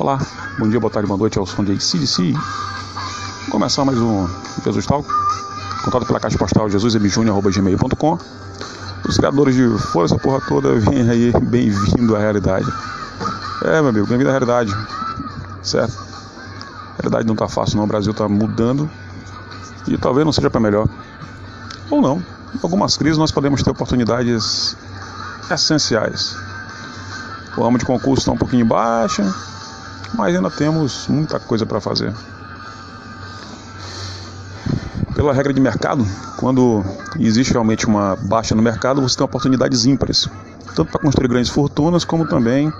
[0.00, 0.18] Olá,
[0.58, 2.32] bom dia, boa tarde, boa noite, ao som de CDC.
[2.32, 4.26] Vamos começar mais um
[4.64, 5.06] Jesus Talk.
[5.84, 8.18] Contato pela caixa postal jesusmjunior.gmail.com
[9.06, 12.66] Os criadores de Força Porra Toda, vem aí, bem-vindo à realidade.
[13.62, 14.74] É, meu amigo, bem-vindo à realidade.
[15.62, 15.98] Certo?
[16.98, 18.90] A realidade não tá fácil não, o Brasil tá mudando
[19.86, 20.88] e talvez não seja para melhor.
[21.90, 22.24] Ou não.
[22.54, 24.74] Em algumas crises nós podemos ter oportunidades
[25.50, 26.38] essenciais.
[27.54, 29.22] O ramo de concurso está um pouquinho baixo,
[30.14, 32.12] mas ainda temos muita coisa para fazer.
[35.14, 36.82] Pela regra de mercado, quando
[37.18, 40.28] existe realmente uma baixa no mercado, você tem oportunidades ímpares,
[40.74, 42.72] tanto para construir grandes fortunas, como também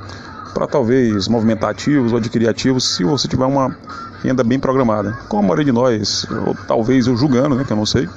[0.55, 3.77] para talvez movimentar ativos ou adquirir ativos, se você tiver uma
[4.23, 5.12] renda bem programada.
[5.28, 8.09] Como a maioria de nós, ou talvez eu julgando, né, que eu não sei,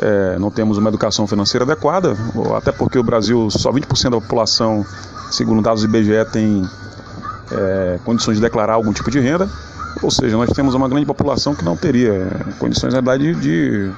[0.00, 2.16] é, não temos uma educação financeira adequada,
[2.56, 4.84] até porque o Brasil, só 20% da população,
[5.30, 6.68] segundo dados do IBGE, tem
[7.50, 9.48] é, condições de declarar algum tipo de renda,
[10.02, 12.26] ou seja, nós temos uma grande população que não teria
[12.58, 13.90] condições, na verdade, de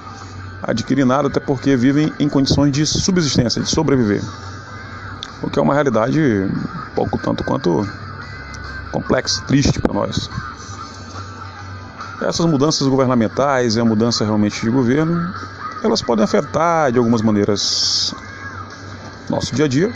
[0.63, 4.23] adquirir nada, até porque vivem em condições de subsistência, de sobreviver.
[5.43, 6.21] O que é uma realidade
[6.95, 7.87] pouco tanto quanto
[8.91, 10.31] complexa, triste para nós.
[12.23, 15.33] Essas mudanças governamentais e a mudança realmente de governo,
[15.83, 18.15] elas podem afetar de algumas maneiras
[19.29, 19.93] nosso dia a dia,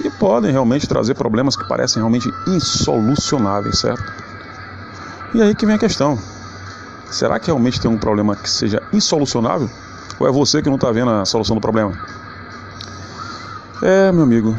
[0.00, 4.02] e podem realmente trazer problemas que parecem realmente insolucionáveis, certo?
[5.34, 6.18] E aí que vem a questão:
[7.10, 9.70] será que realmente tem um problema que seja insolucionável?
[10.18, 11.92] Ou é você que não está vendo a solução do problema?
[13.82, 14.56] É, meu amigo,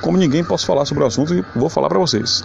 [0.00, 2.44] como ninguém posso falar sobre o assunto e vou falar para vocês.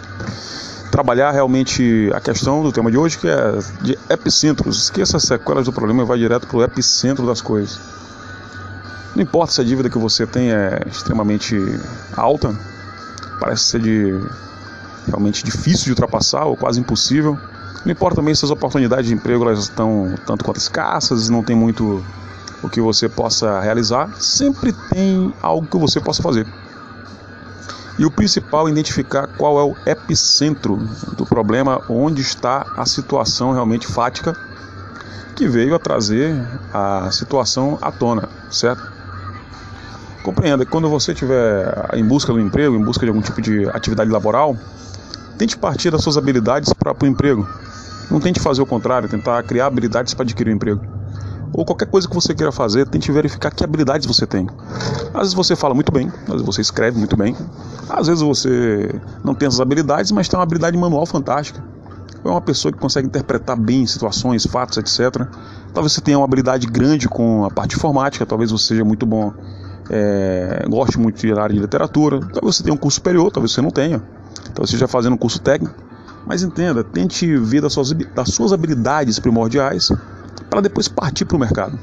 [0.91, 4.83] Trabalhar realmente a questão do tema de hoje, que é de epicentros.
[4.83, 7.79] Esqueça as sequelas do problema e vai direto para o epicentro das coisas.
[9.15, 11.55] Não importa se a dívida que você tem é extremamente
[12.17, 12.55] alta,
[13.39, 14.19] parece ser de
[15.07, 17.37] realmente difícil de ultrapassar ou quase impossível.
[17.85, 21.55] Não importa também se as oportunidades de emprego elas estão tanto quanto escassas, não tem
[21.55, 22.03] muito
[22.63, 26.47] o que você possa realizar, sempre tem algo que você possa fazer.
[27.99, 30.77] E o principal é identificar qual é o epicentro
[31.15, 34.35] do problema, onde está a situação realmente fática
[35.35, 36.35] que veio a trazer
[36.73, 38.92] a situação à tona, certo?
[40.23, 43.67] Compreenda que quando você estiver em busca do emprego, em busca de algum tipo de
[43.69, 44.55] atividade laboral,
[45.37, 47.45] tente partir das suas habilidades para o emprego.
[48.09, 50.81] Não tente fazer o contrário, tentar criar habilidades para adquirir o um emprego.
[51.51, 54.47] Ou qualquer coisa que você queira fazer, tente verificar que habilidades você tem.
[55.13, 57.35] Às vezes você fala muito bem, às vezes você escreve muito bem,
[57.89, 58.89] às vezes você
[59.25, 61.61] não tem essas habilidades, mas tem uma habilidade manual fantástica.
[62.23, 65.27] É uma pessoa que consegue interpretar bem situações, fatos, etc.
[65.73, 69.33] Talvez você tenha uma habilidade grande com a parte informática, talvez você seja muito bom
[69.89, 73.61] é, goste muito de área de literatura, talvez você tenha um curso superior, talvez você
[73.61, 73.99] não tenha,
[74.53, 75.75] talvez você esteja fazendo um curso técnico,
[76.25, 79.91] mas entenda, tente ver das suas, das suas habilidades primordiais
[80.49, 81.77] para depois partir para o mercado.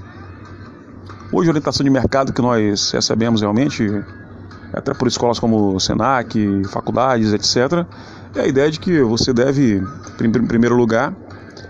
[1.33, 3.87] Hoje a orientação de mercado que nós recebemos realmente,
[4.73, 7.87] até por escolas como Senac, faculdades, etc.,
[8.35, 9.83] é a ideia de que você deve,
[10.21, 11.15] em primeiro lugar,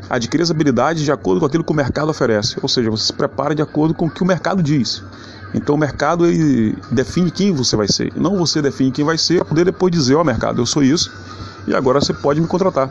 [0.08, 3.12] adquirir as habilidades de acordo com aquilo que o mercado oferece, ou seja, você se
[3.12, 5.02] prepara de acordo com o que o mercado diz.
[5.52, 9.36] Então o mercado ele define quem você vai ser, não você define quem vai ser
[9.36, 11.10] para poder depois dizer ao oh, mercado, eu sou isso
[11.66, 12.88] e agora você pode me contratar.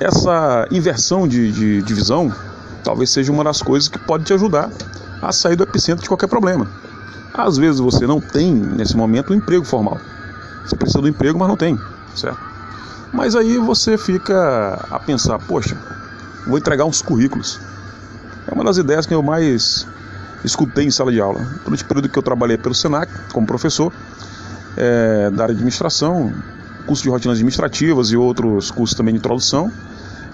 [0.00, 2.32] Essa inversão de, de, de visão
[2.82, 4.70] talvez seja uma das coisas que pode te ajudar
[5.20, 6.66] a sair do epicentro de qualquer problema.
[7.32, 9.98] Às vezes você não tem nesse momento um emprego formal.
[10.66, 11.78] Você precisa do emprego, mas não tem,
[12.14, 12.38] certo?
[13.12, 15.76] Mas aí você fica a pensar, poxa,
[16.46, 17.60] vou entregar uns currículos.
[18.46, 19.86] É uma das ideias que eu mais
[20.44, 21.40] escutei em sala de aula.
[21.64, 23.92] Durante o período que eu trabalhei pelo SENAC, como professor,
[24.76, 26.32] é, da área de administração,
[26.86, 29.70] curso de rotinas administrativas e outros cursos também de introdução,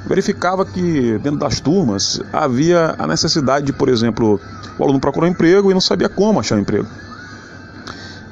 [0.06, 4.40] verificava que dentro das turmas havia a necessidade de, por exemplo,
[4.78, 6.86] o aluno procurar um emprego e não sabia como achar um emprego.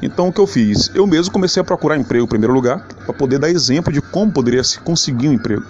[0.01, 0.91] Então o que eu fiz?
[0.95, 4.31] Eu mesmo comecei a procurar emprego em primeiro lugar, para poder dar exemplo de como
[4.31, 5.65] poderia se conseguir um emprego.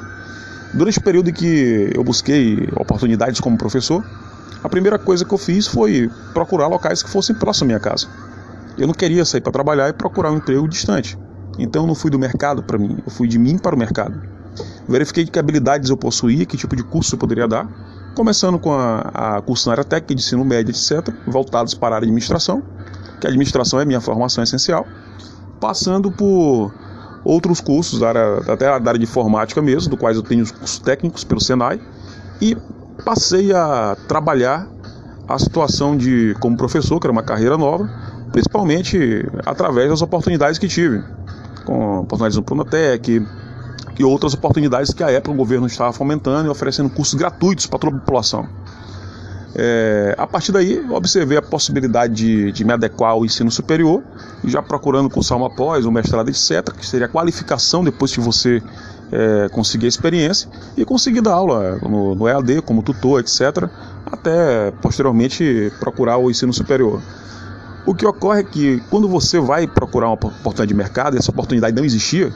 [0.75, 4.05] Durante o período em que eu busquei oportunidades como professor,
[4.63, 8.09] a primeira coisa que eu fiz foi procurar locais que fossem próximos à minha casa.
[8.79, 11.19] Eu não queria sair para trabalhar e procurar um emprego distante.
[11.59, 14.21] Então eu não fui do mercado para mim, eu fui de mim para o mercado.
[14.89, 17.69] Verifiquei que habilidades eu possuía, que tipo de curso eu poderia dar,
[18.15, 21.99] começando com a, a curso na área técnica, de ensino médio, etc., voltados para a
[21.99, 22.63] administração,
[23.21, 24.87] que a administração é minha formação essencial,
[25.61, 26.73] passando por
[27.25, 30.51] outros cursos, da área, até da área de informática mesmo, do quais eu tenho os
[30.51, 31.81] cursos técnicos pelo Senai,
[32.41, 32.57] e
[33.05, 34.69] passei a trabalhar
[35.29, 37.91] a situação de como professor, que era uma carreira nova,
[38.33, 41.03] principalmente através das oportunidades que tive.
[41.65, 43.27] com oportunidades no Pronatec
[43.99, 47.79] e outras oportunidades que a época o governo estava fomentando e oferecendo cursos gratuitos para
[47.79, 48.49] toda a população.
[49.59, 54.03] É, a partir daí, observei a possibilidade de, de, me adequar ao ensino superior,
[54.45, 58.63] já procurando cursar uma pós, um mestrado, etc., que seria a qualificação depois que você
[59.13, 63.69] é, conseguir a experiência, e conseguir dar aula no, no EAD, como tutor, etc.,
[64.05, 67.01] até posteriormente procurar o ensino superior.
[67.85, 71.31] O que ocorre é que quando você vai procurar uma oportunidade de mercado, e essa
[71.31, 72.33] oportunidade não existia,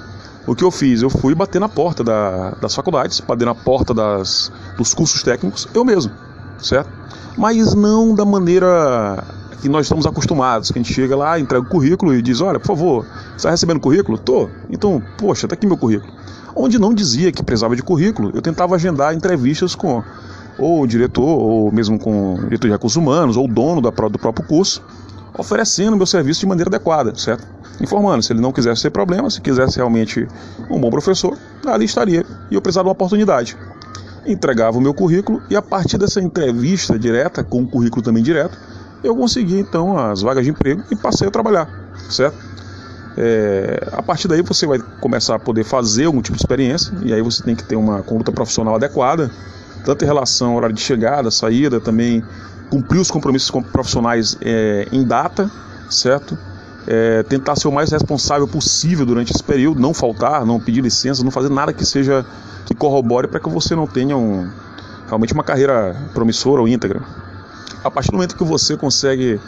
[0.46, 1.02] o que eu fiz?
[1.02, 5.68] Eu fui bater na porta da, das faculdades, bater na porta das, dos cursos técnicos,
[5.74, 6.12] eu mesmo,
[6.62, 6.90] certo?
[7.36, 9.24] Mas não da maneira
[9.60, 12.58] que nós estamos acostumados, que a gente chega lá, entrega o currículo e diz, olha,
[12.58, 14.18] por favor, você está recebendo currículo?
[14.18, 14.48] Tô.
[14.70, 16.12] Então, poxa, está aqui meu currículo.
[16.54, 20.02] Onde não dizia que precisava de currículo, eu tentava agendar entrevistas com
[20.58, 23.90] ou o diretor, ou mesmo com o diretor de recursos humanos, ou o dono da,
[23.90, 24.82] do próprio curso,
[25.36, 27.46] oferecendo meu serviço de maneira adequada, certo?
[27.80, 30.28] Informando, se ele não quisesse ter problema, se quisesse realmente
[30.70, 31.36] um bom professor,
[31.66, 33.56] ali estaria e eu precisava de uma oportunidade.
[34.26, 38.58] Entregava o meu currículo e a partir dessa entrevista direta, com o currículo também direto,
[39.02, 41.68] eu consegui então as vagas de emprego e passei a trabalhar,
[42.08, 42.36] certo?
[43.16, 47.12] É, a partir daí você vai começar a poder fazer algum tipo de experiência e
[47.12, 49.30] aí você tem que ter uma conduta profissional adequada,
[49.84, 52.22] tanto em relação ao horário de chegada, saída, também
[52.70, 55.50] cumprir os compromissos profissionais é, em data,
[55.90, 56.38] certo?
[56.86, 61.22] É, tentar ser o mais responsável possível durante esse período, não faltar, não pedir licença,
[61.22, 62.24] não fazer nada que seja
[62.64, 64.48] que corrobore para que você não tenha um,
[65.06, 67.02] realmente uma carreira promissora ou íntegra.
[67.82, 69.40] A partir do momento que você consegue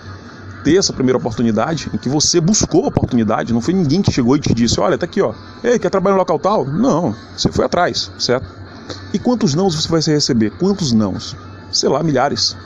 [0.64, 4.36] ter essa primeira oportunidade, em que você buscou a oportunidade, não foi ninguém que chegou
[4.36, 6.64] e te disse, olha, tá aqui, ó, ei, quer trabalhar no local tal?
[6.64, 8.46] Não, você foi atrás, certo?
[9.12, 10.50] E quantos nãos você vai receber?
[10.58, 11.36] Quantos nãos?
[11.70, 12.56] Sei lá, milhares.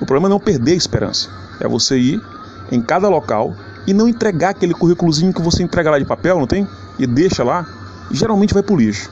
[0.00, 1.28] O problema é não perder a esperança.
[1.60, 2.22] É você ir
[2.70, 3.54] em cada local
[3.86, 6.66] e não entregar aquele currículozinho que você entrega lá de papel, não tem?
[6.98, 7.66] E deixa lá.
[8.10, 9.10] E geralmente vai pro lixo.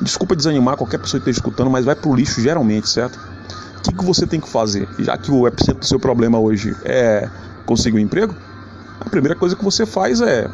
[0.00, 3.18] Desculpa desanimar qualquer pessoa que esteja escutando, mas vai pro lixo geralmente, certo?
[3.78, 4.88] O que, que você tem que fazer?
[4.98, 7.28] Já que o epicentro do seu problema hoje é
[7.64, 8.34] conseguir um emprego,
[9.00, 10.48] a primeira coisa que você faz é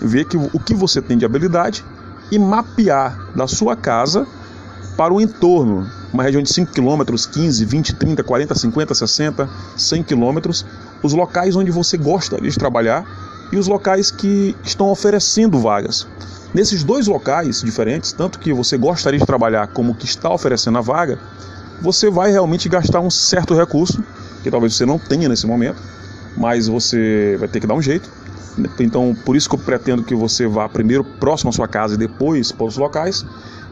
[0.00, 1.84] ver que, o que você tem de habilidade
[2.30, 4.26] e mapear da sua casa
[4.96, 7.02] para o entorno, uma região de 5 km,
[7.32, 10.50] 15, 20, 30, 40, 50, 60, 100 km,
[11.02, 13.06] os locais onde você gosta de trabalhar
[13.52, 16.06] e os locais que estão oferecendo vagas.
[16.52, 20.80] Nesses dois locais diferentes, tanto que você gostaria de trabalhar como que está oferecendo a
[20.80, 21.18] vaga,
[21.80, 24.02] você vai realmente gastar um certo recurso,
[24.42, 25.80] que talvez você não tenha nesse momento,
[26.36, 28.10] mas você vai ter que dar um jeito.
[28.80, 31.96] Então, por isso que eu pretendo que você vá primeiro próximo à sua casa e
[31.96, 33.24] depois para os locais,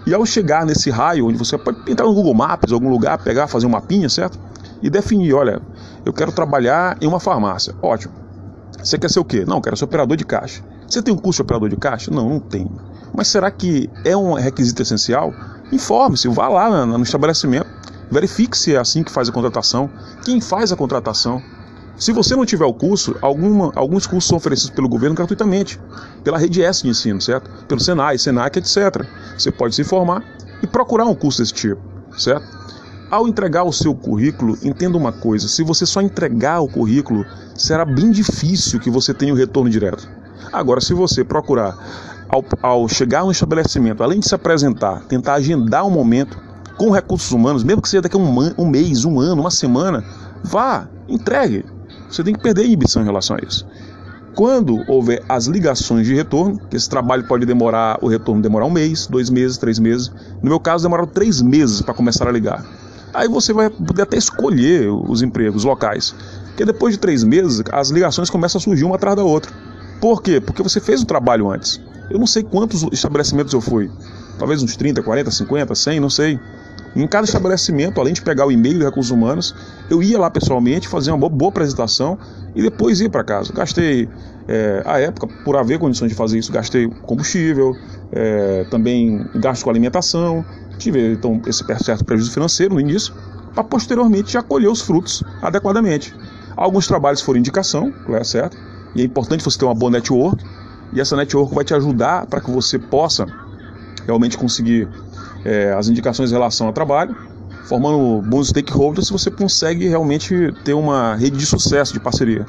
[0.06, 3.48] e ao chegar nesse raio, onde você pode entrar no Google Maps, algum lugar, pegar,
[3.48, 4.38] fazer um mapinha, certo?
[4.80, 5.60] E definir, olha,
[6.04, 7.74] eu quero trabalhar em uma farmácia.
[7.82, 8.14] Ótimo.
[8.80, 9.44] Você quer ser o quê?
[9.44, 10.62] Não, quero ser operador de caixa.
[10.88, 12.12] Você tem um curso de operador de caixa?
[12.12, 12.70] Não, não tem.
[13.12, 15.32] Mas será que é um requisito essencial?
[15.72, 17.66] Informe-se, vá lá no estabelecimento,
[18.10, 19.90] verifique se é assim que faz a contratação,
[20.24, 21.42] quem faz a contratação,
[21.96, 25.80] se você não tiver o curso, alguma, alguns cursos são oferecidos pelo governo gratuitamente,
[26.22, 27.50] pela rede S de ensino, certo?
[27.66, 29.06] Pelo Senai, Senac, etc.
[29.36, 30.22] Você pode se informar
[30.62, 31.80] e procurar um curso desse tipo,
[32.18, 32.46] certo?
[33.10, 37.24] Ao entregar o seu currículo, entenda uma coisa: se você só entregar o currículo,
[37.54, 40.06] será bem difícil que você tenha o retorno direto.
[40.52, 41.78] Agora, se você procurar,
[42.28, 46.38] ao, ao chegar no estabelecimento, além de se apresentar, tentar agendar um momento
[46.76, 50.04] com recursos humanos, mesmo que seja daqui a um, um mês, um ano, uma semana,
[50.44, 51.64] vá, entregue.
[52.08, 53.66] Você tem que perder a inibição em relação a isso.
[54.34, 58.70] Quando houver as ligações de retorno, que esse trabalho pode demorar, o retorno demorar um
[58.70, 60.12] mês, dois meses, três meses.
[60.42, 62.62] No meu caso, demoraram três meses para começar a ligar.
[63.14, 66.14] Aí você vai poder até escolher os empregos locais.
[66.48, 69.50] Porque depois de três meses, as ligações começam a surgir uma atrás da outra.
[70.02, 70.38] Por quê?
[70.38, 71.80] Porque você fez o trabalho antes.
[72.10, 73.90] Eu não sei quantos estabelecimentos eu fui.
[74.38, 76.38] Talvez uns 30, 40, 50, 100, não sei.
[76.96, 79.54] Em cada estabelecimento, além de pegar o e-mail de recursos humanos,
[79.90, 82.18] eu ia lá pessoalmente, fazer uma boa, boa apresentação
[82.54, 83.52] e depois ia para casa.
[83.52, 84.08] Gastei,
[84.48, 87.76] é, à época, por haver condições de fazer isso, gastei combustível,
[88.10, 90.42] é, também gasto com alimentação,
[90.78, 93.12] tive então esse certo prejuízo financeiro no início,
[93.54, 96.14] para posteriormente já colher os frutos adequadamente.
[96.56, 98.56] Alguns trabalhos foram indicação, é certo?
[98.94, 100.42] E é importante você ter uma boa network,
[100.94, 103.26] e essa network vai te ajudar para que você possa
[104.06, 104.88] realmente conseguir
[105.46, 107.16] é, as indicações em relação ao trabalho,
[107.66, 112.44] formando bons stakeholders, você consegue realmente ter uma rede de sucesso de parceria.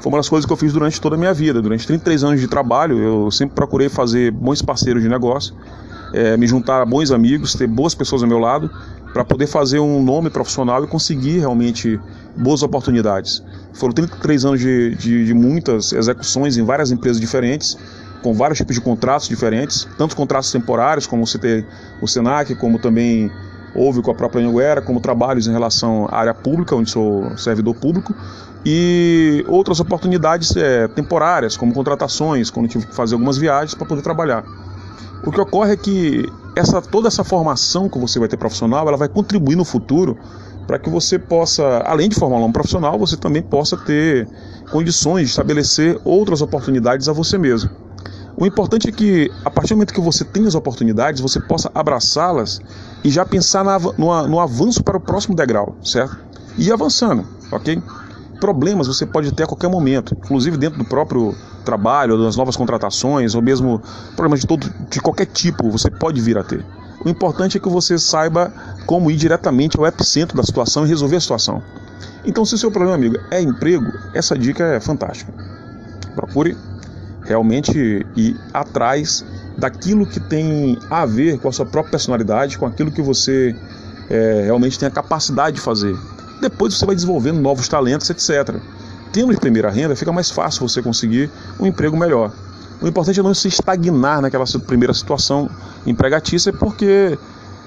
[0.00, 1.60] Foi uma das coisas que eu fiz durante toda a minha vida.
[1.60, 5.54] Durante 33 anos de trabalho, eu sempre procurei fazer bons parceiros de negócio,
[6.12, 8.70] é, me juntar a bons amigos, ter boas pessoas ao meu lado,
[9.12, 11.98] para poder fazer um nome profissional e conseguir realmente
[12.36, 13.42] boas oportunidades.
[13.72, 17.76] Foram 33 anos de, de, de muitas execuções em várias empresas diferentes,
[18.22, 21.66] com vários tipos de contratos diferentes, tanto contratos temporários, como você tem
[22.00, 23.30] o Senac, como também
[23.74, 27.74] houve com a própria Anhanguera, como trabalhos em relação à área pública, onde sou servidor
[27.74, 28.14] público,
[28.64, 34.02] e outras oportunidades é, temporárias, como contratações, quando tive que fazer algumas viagens para poder
[34.02, 34.44] trabalhar.
[35.24, 38.96] O que ocorre é que essa, toda essa formação que você vai ter profissional, ela
[38.96, 40.16] vai contribuir no futuro
[40.68, 44.28] para que você possa, além de formar um profissional, você também possa ter
[44.70, 47.70] condições de estabelecer outras oportunidades a você mesmo.
[48.36, 51.70] O importante é que, a partir do momento que você tem as oportunidades, você possa
[51.74, 52.60] abraçá-las
[53.02, 56.18] e já pensar na, no, no avanço para o próximo degrau, certo?
[56.58, 57.82] E avançando, ok?
[58.38, 61.34] Problemas você pode ter a qualquer momento, inclusive dentro do próprio
[61.64, 63.80] trabalho, das novas contratações, ou mesmo
[64.14, 66.62] problemas de, todo, de qualquer tipo você pode vir a ter.
[67.04, 68.52] O importante é que você saiba
[68.86, 71.62] como ir diretamente ao epicentro da situação e resolver a situação.
[72.24, 75.32] Então, se o seu problema, amigo, é emprego, essa dica é fantástica.
[76.14, 76.56] Procure
[77.24, 79.24] realmente ir atrás
[79.56, 83.54] daquilo que tem a ver com a sua própria personalidade, com aquilo que você
[84.10, 85.96] é, realmente tem a capacidade de fazer.
[86.40, 88.56] Depois você vai desenvolvendo novos talentos, etc.
[89.12, 92.32] Tendo de primeira renda, fica mais fácil você conseguir um emprego melhor.
[92.80, 95.50] O importante é não se estagnar naquela primeira situação
[95.84, 97.18] empregatícia, porque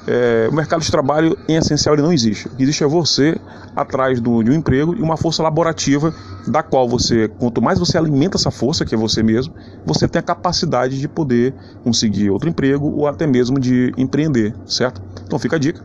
[0.08, 2.48] é, o mercado de trabalho, em essencial, ele não existe.
[2.48, 3.38] O que existe é você
[3.76, 6.14] atrás do, de um emprego e uma força laborativa
[6.48, 9.54] da qual você, quanto mais você alimenta essa força, que é você mesmo,
[9.86, 11.54] você tem a capacidade de poder
[11.84, 15.02] conseguir outro emprego ou até mesmo de empreender, certo?
[15.26, 15.84] Então fica a dica.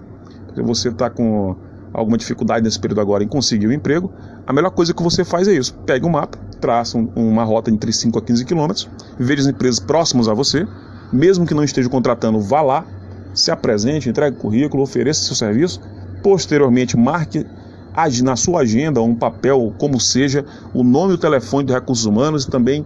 [0.56, 1.54] Você está com
[1.92, 4.12] alguma dificuldade nesse período agora em conseguir um emprego,
[4.46, 5.74] a melhor coisa que você faz é isso.
[5.86, 8.88] Pega um mapa, traça uma rota entre 5 a 15 quilômetros,
[9.18, 10.66] veja as empresas próximas a você,
[11.12, 12.84] mesmo que não esteja contratando, vá lá,
[13.34, 15.80] se apresente, entregue currículo, ofereça seu serviço,
[16.22, 17.46] posteriormente marque
[18.22, 22.44] na sua agenda um papel, como seja, o nome e o telefone de recursos humanos
[22.44, 22.84] e também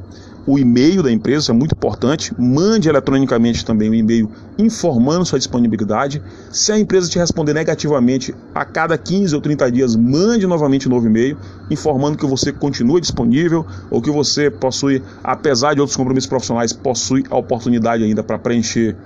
[0.51, 2.35] o e-mail da empresa, é muito importante.
[2.37, 6.21] Mande eletronicamente também o um e-mail informando sua disponibilidade.
[6.51, 10.91] Se a empresa te responder negativamente a cada 15 ou 30 dias, mande novamente um
[10.91, 11.37] novo e-mail
[11.71, 17.25] informando que você continua disponível ou que você possui, apesar de outros compromissos profissionais, possui
[17.31, 18.97] a oportunidade ainda para preencher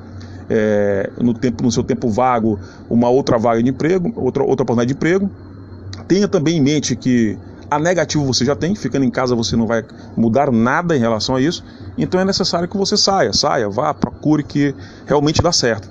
[0.49, 2.59] é, no, tempo, no seu tempo vago
[2.89, 5.31] uma outra vaga de emprego, outra, outra oportunidade de emprego.
[6.09, 7.37] Tenha também em mente que
[7.75, 9.85] a negativo você já tem, ficando em casa você não vai
[10.17, 11.65] mudar nada em relação a isso.
[11.99, 14.75] Então é necessário que você saia, saia, vá, procure que
[15.07, 15.89] realmente dá certo.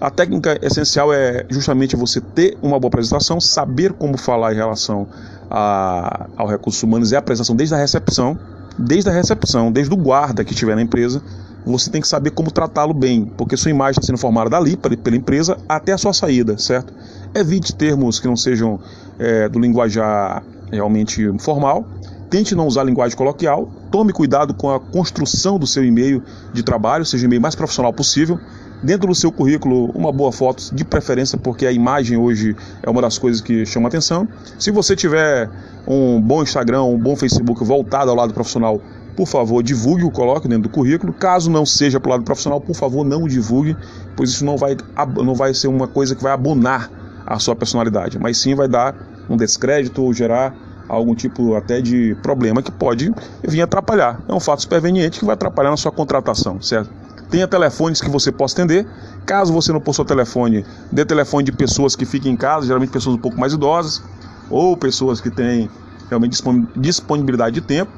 [0.00, 5.06] A técnica essencial é justamente você ter uma boa apresentação, saber como falar em relação
[5.50, 8.38] a, ao recursos humanos e a apresentação desde a recepção,
[8.78, 11.22] desde a recepção, desde o guarda que estiver na empresa,
[11.66, 15.16] você tem que saber como tratá-lo bem, porque sua imagem está sendo formada dali pela
[15.16, 16.94] empresa até a sua saída, certo?
[17.34, 18.80] Evite termos que não sejam
[19.18, 21.86] é, do linguajar realmente formal.
[22.30, 23.68] Tente não usar linguagem coloquial.
[23.90, 26.22] Tome cuidado com a construção do seu e-mail
[26.52, 28.38] de trabalho, seja o e-mail mais profissional possível.
[28.82, 33.02] Dentro do seu currículo, uma boa foto, de preferência, porque a imagem hoje é uma
[33.02, 34.26] das coisas que chama atenção.
[34.58, 35.50] Se você tiver
[35.86, 38.80] um bom Instagram, um bom Facebook voltado ao lado profissional,
[39.16, 41.12] por favor, divulgue o coloque dentro do currículo.
[41.12, 43.76] Caso não seja para o lado profissional, por favor, não o divulgue,
[44.16, 44.76] pois isso não vai,
[45.22, 46.90] não vai ser uma coisa que vai abonar
[47.26, 48.94] a sua personalidade, mas sim vai dar
[49.30, 50.52] um descrédito ou gerar
[50.88, 53.12] algum tipo até de problema que pode
[53.46, 54.20] vir atrapalhar.
[54.28, 56.90] É um fato superveniente que vai atrapalhar na sua contratação, certo?
[57.30, 58.84] Tenha telefones que você possa atender.
[59.24, 63.14] Caso você não possua telefone, dê telefone de pessoas que fiquem em casa, geralmente pessoas
[63.14, 64.02] um pouco mais idosas,
[64.50, 65.70] ou pessoas que têm
[66.08, 66.42] realmente
[66.76, 67.92] disponibilidade de tempo,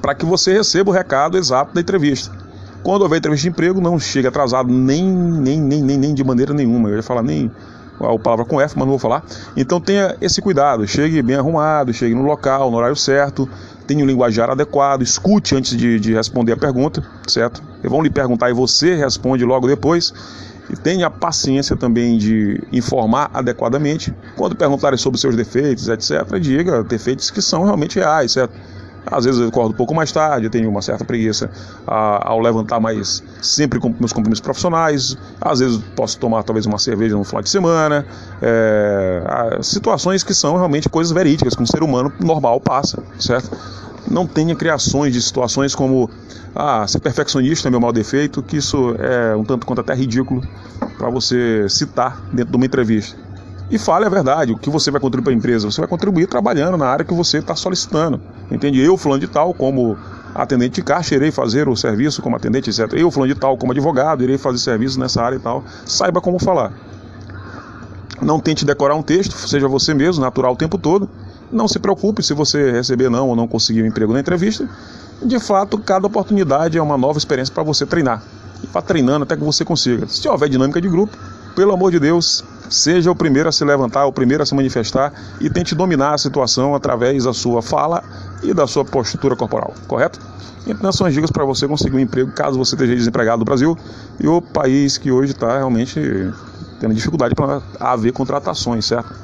[0.00, 2.34] para que você receba o recado exato da entrevista.
[2.82, 6.54] Quando houver entrevista de emprego, não chegue atrasado nem, nem, nem, nem, nem de maneira
[6.54, 6.88] nenhuma.
[6.88, 7.50] Eu ia falar nem
[8.00, 9.24] a palavra com F, mas não vou falar.
[9.56, 13.48] Então tenha esse cuidado, chegue bem arrumado, chegue no local, no horário certo,
[13.86, 17.62] tenha um linguajar adequado, escute antes de, de responder a pergunta, certo?
[17.80, 20.12] Eles vão lhe perguntar e você responde logo depois.
[20.68, 24.12] E tenha paciência também de informar adequadamente.
[24.36, 28.52] Quando perguntarem sobre seus defeitos, etc., diga defeitos que são realmente reais, certo?
[29.10, 31.50] Às vezes eu acordo um pouco mais tarde, eu tenho uma certa preguiça
[31.86, 35.16] a, ao levantar mais sempre com meus compromissos profissionais.
[35.40, 38.04] Às vezes posso tomar talvez uma cerveja no final de semana.
[38.42, 43.56] É, situações que são realmente coisas verídicas que um ser humano normal passa, certo?
[44.10, 46.08] Não tenha criações de situações como
[46.54, 50.42] ah, ser perfeccionista é meu mal defeito, que isso é um tanto quanto até ridículo
[50.96, 53.25] para você citar dentro de uma entrevista
[53.68, 55.70] e fale a verdade, o que você vai contribuir para a empresa.
[55.70, 58.20] Você vai contribuir trabalhando na área que você está solicitando.
[58.50, 58.80] Entende?
[58.80, 59.96] Eu, fulano de tal, como
[60.34, 62.92] atendente de caixa, irei fazer o serviço como atendente, etc.
[62.92, 65.64] Eu, fulano de tal, como advogado, irei fazer serviço nessa área e tal.
[65.84, 66.72] Saiba como falar.
[68.22, 71.08] Não tente decorar um texto, seja você mesmo, natural o tempo todo.
[71.50, 74.68] Não se preocupe se você receber não ou não conseguir um emprego na entrevista.
[75.22, 78.22] de fato, cada oportunidade é uma nova experiência para você treinar.
[78.62, 80.06] E vá treinando até que você consiga.
[80.06, 81.16] Se houver dinâmica de grupo,
[81.54, 85.12] pelo amor de Deus, seja o primeiro a se levantar, o primeiro a se manifestar
[85.40, 88.02] e tente dominar a situação através da sua fala
[88.42, 90.20] e da sua postura corporal, correto?
[90.66, 93.78] Então, são as dicas para você conseguir um emprego caso você esteja desempregado no Brasil
[94.18, 96.00] e o país que hoje está realmente
[96.80, 99.14] tendo dificuldade para haver contratações, certo?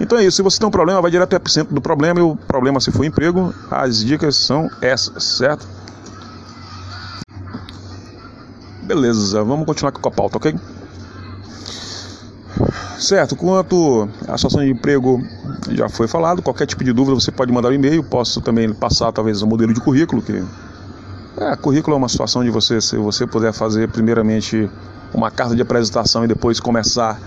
[0.00, 0.36] Então é isso.
[0.36, 2.90] Se você tem um problema, vai direto ao epicentro do problema e o problema, se
[2.90, 5.66] for emprego, as dicas são essas, certo?
[8.82, 10.54] Beleza, vamos continuar com a pauta, ok?
[13.00, 15.24] Certo, quanto à situação de emprego
[15.70, 19.10] já foi falado, qualquer tipo de dúvida você pode mandar um e-mail, posso também passar
[19.10, 20.44] talvez o um modelo de currículo, que
[21.38, 24.68] é, currículo é uma situação de você, se você puder fazer primeiramente
[25.14, 27.18] uma carta de apresentação e depois começar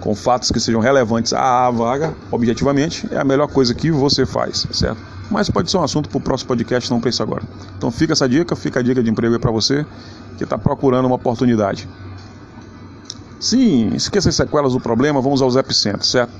[0.00, 4.66] com fatos que sejam relevantes à vaga, objetivamente, é a melhor coisa que você faz,
[4.72, 4.98] certo?
[5.30, 7.42] Mas pode ser um assunto para o próximo podcast, não para isso agora.
[7.76, 9.84] Então fica essa dica, fica a dica de emprego aí para você
[10.38, 11.86] que está procurando uma oportunidade.
[13.40, 16.32] Sim, esqueça as sequelas do problema, vamos aos epicentros, certo?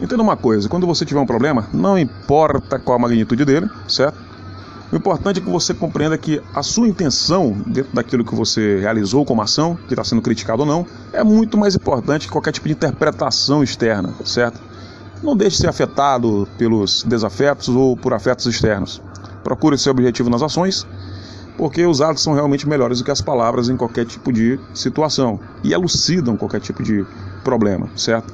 [0.00, 4.18] Entenda uma coisa, quando você tiver um problema, não importa qual a magnitude dele, certo?
[4.90, 9.24] O importante é que você compreenda que a sua intenção dentro daquilo que você realizou
[9.24, 12.66] como ação, que está sendo criticado ou não, é muito mais importante que qualquer tipo
[12.66, 14.60] de interpretação externa, certo?
[15.22, 19.00] Não deixe ser afetado pelos desafetos ou por afetos externos.
[19.44, 20.84] Procure seu objetivo nas ações
[21.60, 25.38] porque os atos são realmente melhores do que as palavras em qualquer tipo de situação
[25.62, 27.04] e elucidam qualquer tipo de
[27.44, 28.32] problema, certo?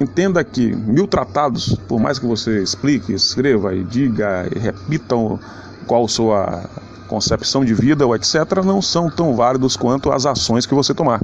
[0.00, 5.38] Entenda que mil tratados, por mais que você explique, escreva e diga e repitam
[5.86, 6.64] qual sua
[7.06, 11.22] concepção de vida ou etc., não são tão válidos quanto as ações que você tomar.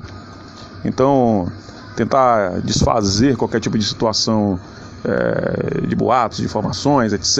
[0.84, 1.50] Então,
[1.96, 4.60] tentar desfazer qualquer tipo de situação
[5.04, 7.38] é, de boatos, de informações, etc.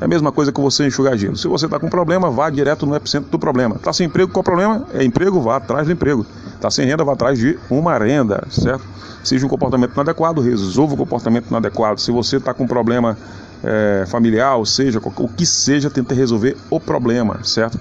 [0.00, 1.36] É a mesma coisa que você enxugar gelo.
[1.36, 3.76] Se você está com problema, vá direto no epicentro do problema.
[3.76, 4.86] Está sem emprego, qual problema?
[4.92, 6.26] É emprego, vá atrás do emprego.
[6.54, 8.84] Está sem renda, vá atrás de uma renda, certo?
[9.22, 12.00] Seja um comportamento inadequado, resolva o comportamento inadequado.
[12.00, 13.16] Se você está com problema
[13.62, 17.78] é, familiar, ou seja, o que seja, tente resolver o problema, certo?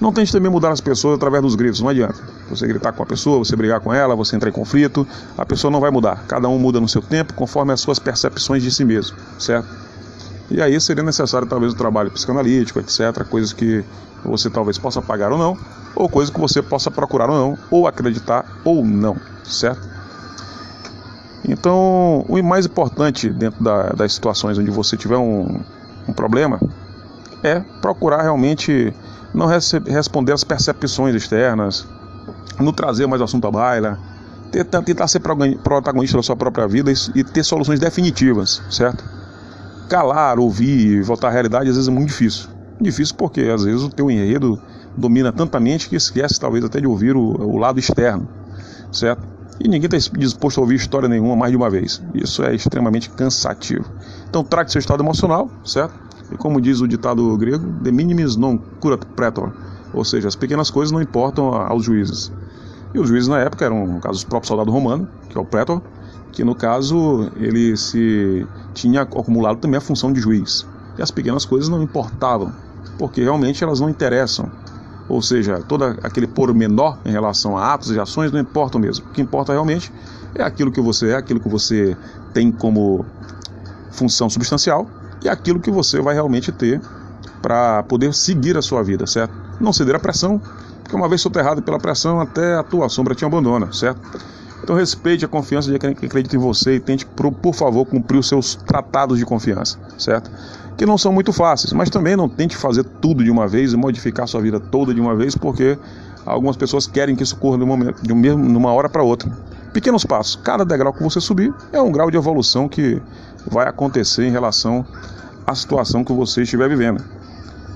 [0.00, 2.14] Não tente também mudar as pessoas através dos gritos, não adianta.
[2.50, 5.06] Você gritar com a pessoa, você brigar com ela, você entrar em conflito,
[5.36, 6.24] a pessoa não vai mudar.
[6.28, 9.68] Cada um muda no seu tempo, conforme as suas percepções de si mesmo, certo?
[10.50, 13.84] E aí seria necessário talvez o um trabalho psicanalítico, etc., coisas que
[14.24, 15.58] você talvez possa pagar ou não,
[15.96, 19.88] ou coisas que você possa procurar ou não, ou acreditar ou não, certo?
[21.46, 25.60] Então, o mais importante dentro da, das situações onde você tiver um,
[26.06, 26.60] um problema
[27.42, 28.92] é procurar realmente
[29.34, 31.86] não responder às percepções externas,
[32.58, 33.98] não trazer mais assunto à baila,
[34.50, 39.04] tentar, tentar ser protagonista da sua própria vida e, ter soluções definitivas, certo?
[39.88, 42.48] Calar, ouvir, voltar à realidade às vezes é muito difícil.
[42.80, 44.60] Difícil porque às vezes o teu enredo
[44.96, 48.28] domina tanta mente que esquece talvez até de ouvir o, o lado externo,
[48.92, 49.38] certo?
[49.60, 52.00] E ninguém está disposto a ouvir história nenhuma mais de uma vez.
[52.14, 53.84] Isso é extremamente cansativo.
[54.28, 56.07] Então traga seu estado emocional, certo?
[56.30, 59.52] E como diz o ditado grego, de minimis non curat pretor,
[59.92, 62.30] ou seja, as pequenas coisas não importam aos juízes.
[62.94, 65.44] E os juízes na época eram, no caso, o próprio soldado romano, que é o
[65.44, 65.82] pretor,
[66.32, 70.66] que no caso ele se tinha acumulado também a função de juiz.
[70.98, 72.52] E as pequenas coisas não importavam,
[72.98, 74.50] porque realmente elas não interessam.
[75.08, 79.06] Ou seja, todo aquele pormenor em relação a atos e ações não importam mesmo.
[79.06, 79.90] O que importa realmente
[80.34, 81.96] é aquilo que você é, aquilo que você
[82.34, 83.06] tem como
[83.90, 84.86] função substancial
[85.22, 86.80] e aquilo que você vai realmente ter
[87.42, 89.32] para poder seguir a sua vida, certo?
[89.60, 90.40] Não ceder à pressão,
[90.82, 94.00] porque uma vez soterrado pela pressão, até a tua sombra te abandona, certo?
[94.62, 98.28] Então respeite a confiança de quem acredita em você e tente, por, favor, cumprir os
[98.28, 100.30] seus tratados de confiança, certo?
[100.76, 103.76] Que não são muito fáceis, mas também não tente fazer tudo de uma vez e
[103.76, 105.78] modificar a sua vida toda de uma vez, porque
[106.26, 109.30] algumas pessoas querem que isso ocorra de, um momento, de uma hora para outra.
[109.78, 113.00] Pequenos passos, cada degrau que você subir é um grau de evolução que
[113.46, 114.84] vai acontecer em relação
[115.46, 117.00] à situação que você estiver vivendo.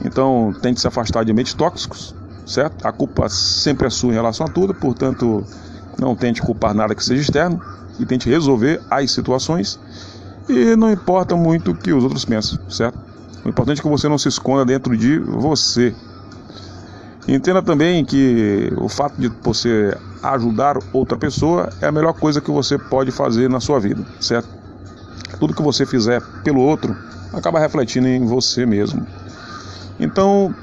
[0.04, 2.12] Então, tente se afastar de ambientes tóxicos,
[2.44, 2.84] certo?
[2.84, 5.46] A culpa sempre é sua em relação a tudo, portanto,
[5.96, 7.62] não tente culpar nada que seja externo
[8.00, 9.78] e tente resolver as situações.
[10.48, 12.98] E não importa muito o que os outros pensam, certo?
[13.44, 15.94] O importante é que você não se esconda dentro de você.
[17.26, 22.50] Entenda também que o fato de você ajudar outra pessoa é a melhor coisa que
[22.50, 24.48] você pode fazer na sua vida, certo?
[25.38, 26.96] Tudo que você fizer pelo outro
[27.32, 29.06] acaba refletindo em você mesmo.
[30.00, 30.54] Então,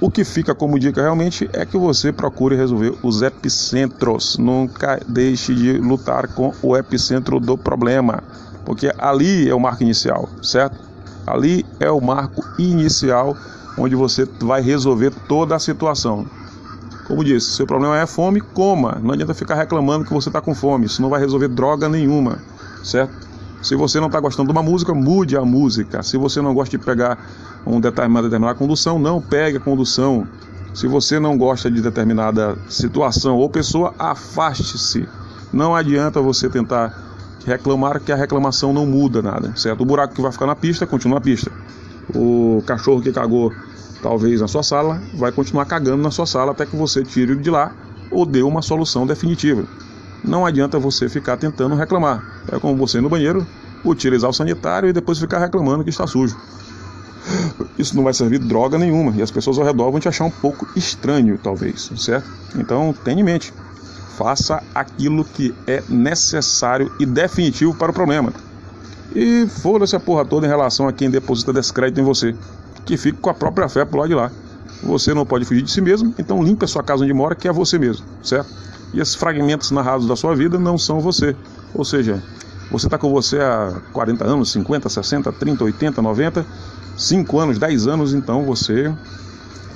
[0.00, 4.36] o que fica como dica realmente é que você procure resolver os epicentros.
[4.38, 8.22] Nunca deixe de lutar com o epicentro do problema,
[8.64, 10.78] porque ali é o marco inicial, certo?
[11.26, 13.36] Ali é o marco inicial
[13.76, 16.26] onde você vai resolver toda a situação.
[17.06, 18.98] Como disse, seu problema é fome, coma.
[19.02, 20.86] Não adianta ficar reclamando que você está com fome.
[20.86, 22.38] Isso não vai resolver droga nenhuma,
[22.82, 23.26] certo?
[23.62, 26.02] Se você não está gostando de uma música, mude a música.
[26.02, 27.18] Se você não gosta de pegar
[27.66, 30.26] um determinada, determinada condução, não pegue a condução.
[30.74, 35.08] Se você não gosta de determinada situação ou pessoa, afaste-se.
[35.52, 36.92] Não adianta você tentar
[37.46, 39.80] reclamar que a reclamação não muda nada, certo?
[39.82, 41.50] O buraco que vai ficar na pista, continua na pista.
[42.14, 43.52] O cachorro que cagou
[44.02, 47.50] talvez na sua sala, vai continuar cagando na sua sala até que você tire de
[47.50, 47.72] lá
[48.10, 49.64] ou dê uma solução definitiva.
[50.22, 52.22] Não adianta você ficar tentando reclamar.
[52.50, 53.46] É como você ir no banheiro,
[53.84, 56.36] utilizar o sanitário e depois ficar reclamando que está sujo.
[57.78, 60.30] Isso não vai servir droga nenhuma e as pessoas ao redor vão te achar um
[60.30, 62.30] pouco estranho, talvez, certo?
[62.56, 63.52] Então tenha em mente,
[64.16, 68.32] faça aquilo que é necessário e definitivo para o problema.
[69.18, 72.36] E foda-se a porra toda em relação a quem deposita descrédito em você
[72.84, 74.30] que fique com a própria fé pro lado de lá.
[74.82, 77.48] Você não pode fugir de si mesmo, então limpe a sua casa onde mora, que
[77.48, 78.52] é você mesmo, certo?
[78.92, 81.34] E esses fragmentos narrados da sua vida não são você.
[81.72, 82.22] Ou seja,
[82.70, 86.46] você está com você há 40 anos, 50, 60, 30, 80, 90,
[86.94, 88.94] 5 anos, 10 anos, então você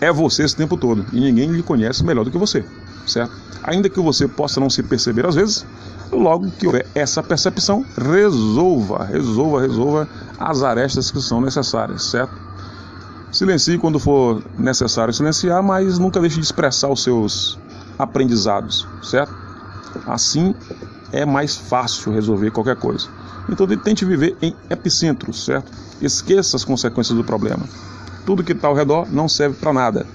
[0.02, 1.06] é você esse tempo todo.
[1.14, 2.62] E ninguém lhe conhece melhor do que você,
[3.06, 3.32] certo?
[3.62, 5.64] Ainda que você possa não se perceber às vezes,
[6.12, 12.34] logo que houver essa percepção, resolva, resolva, resolva as arestas que são necessárias, certo?
[13.32, 17.58] Silencie quando for necessário silenciar, mas nunca deixe de expressar os seus
[17.98, 19.32] aprendizados, certo?
[20.06, 20.54] Assim
[21.12, 23.08] é mais fácil resolver qualquer coisa.
[23.48, 25.70] Então tente viver em epicentro, certo?
[26.00, 27.64] Esqueça as consequências do problema.
[28.26, 30.06] Tudo que está ao redor não serve para nada.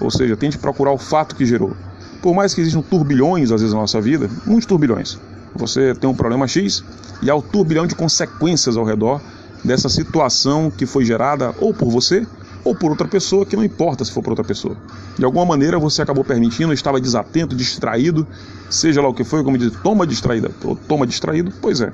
[0.00, 1.76] Ou seja, tente procurar o fato que gerou.
[2.20, 5.18] Por mais que existam turbilhões às vezes na nossa vida, muitos turbilhões.
[5.54, 6.84] Você tem um problema X
[7.22, 9.20] e há um turbilhão de consequências ao redor
[9.64, 12.26] dessa situação que foi gerada ou por você
[12.64, 14.76] ou por outra pessoa, que não importa se for por outra pessoa.
[15.18, 18.26] De alguma maneira você acabou permitindo, estava desatento, distraído,
[18.70, 21.92] seja lá o que foi, como diz, toma distraída, ou toma distraído, pois é.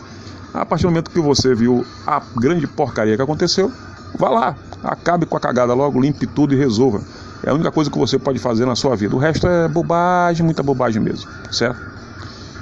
[0.52, 3.72] A partir do momento que você viu a grande porcaria que aconteceu,
[4.18, 7.00] vá lá, acabe com a cagada logo, limpe tudo e resolva.
[7.42, 9.14] É a única coisa que você pode fazer na sua vida.
[9.14, 11.97] O resto é bobagem, muita bobagem mesmo, certo?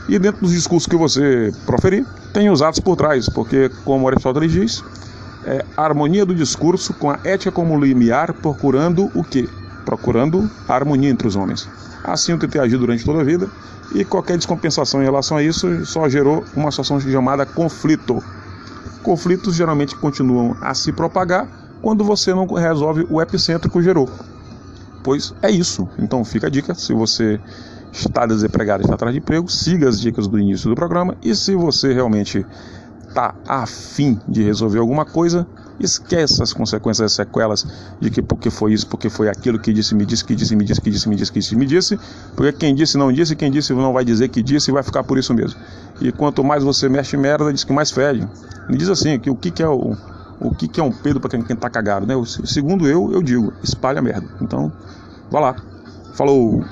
[0.09, 4.53] E dentro dos discursos que você proferir, tem os atos por trás, porque, como Aristóteles
[4.53, 4.85] diz,
[5.45, 9.49] é, a harmonia do discurso com a ética como limiar, procurando o quê?
[9.85, 11.69] Procurando a harmonia entre os homens.
[12.05, 13.49] Assim eu tentei agir durante toda a vida
[13.95, 18.23] e qualquer descompensação em relação a isso só gerou uma situação chamada conflito.
[19.03, 21.49] Conflitos geralmente continuam a se propagar
[21.81, 24.09] quando você não resolve o epicentro que gerou.
[25.03, 25.89] Pois é isso.
[25.99, 27.41] Então fica a dica, se você
[27.97, 31.55] está desempregado está atrás de emprego, siga as dicas do início do programa e se
[31.55, 32.45] você realmente
[33.09, 35.47] está afim de resolver alguma coisa,
[35.81, 37.67] esquece as consequências, as sequelas
[37.99, 40.65] de que porque foi isso, porque foi aquilo que disse, me disse, que disse, me
[40.65, 41.99] disse, que disse, me disse, que disse, me disse,
[42.35, 45.03] porque quem disse não disse, quem disse não vai dizer que disse e vai ficar
[45.03, 45.59] por isso mesmo.
[46.01, 48.29] E quanto mais você mexe merda, diz que mais fede.
[48.69, 49.97] Me diz assim, que o que, que é o,
[50.41, 52.15] o que, que é um pedo para quem, quem tá cagado, né?
[52.45, 54.27] Segundo eu, eu digo, espalha merda.
[54.41, 54.71] Então,
[55.31, 55.57] vá lá.
[56.15, 56.65] Falou!